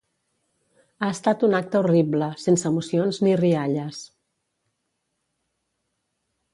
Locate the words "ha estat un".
1.01-1.53